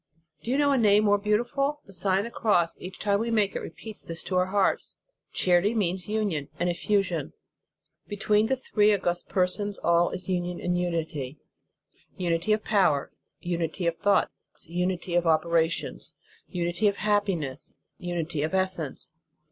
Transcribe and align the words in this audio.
Do 0.41 0.49
you 0.49 0.57
.know 0.57 0.71
a 0.71 0.79
name 0.79 1.03
more 1.03 1.19
beauti 1.19 1.47
ful? 1.47 1.81
And 1.83 1.87
the 1.89 1.93
Sign 1.93 2.17
of 2.17 2.25
the 2.25 2.31
Cross, 2.31 2.75
each 2.81 2.97
time 2.97 3.19
that 3.19 3.19
we 3.19 3.29
make 3.29 3.55
it, 3.55 3.59
repeats 3.59 4.01
this 4.01 4.23
to 4.23 4.35
our 4.35 4.47
hearts. 4.47 4.95
Charity 5.31 5.75
means 5.75 6.09
union 6.09 6.49
and 6.59 6.71
effusion. 6.71 7.33
Be 8.07 8.17
tween 8.17 8.47
the 8.47 8.55
three 8.55 8.91
august 8.91 9.29
Persons 9.29 9.77
all 9.77 10.09
is 10.09 10.27
union 10.27 10.59
and 10.59 10.75
unity: 10.75 11.37
unity 12.17 12.51
of 12.51 12.63
power, 12.63 13.11
unity 13.41 13.85
of 13.85 13.95
thoughts, 13.95 14.31
unity 14.67 15.13
of 15.13 15.27
operations, 15.27 16.15
unity 16.47 16.87
of 16.87 16.95
happiness, 16.95 17.71
unity 17.99 18.41
of 18.41 18.55
essence. 18.55 19.11